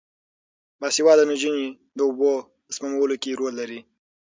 باسواده 0.79 1.23
نجونې 1.31 1.67
د 1.97 1.99
اوبو 2.07 2.33
په 2.65 2.71
سپمولو 2.75 3.15
کې 3.23 3.37
رول 3.39 3.53
لري. 3.61 3.79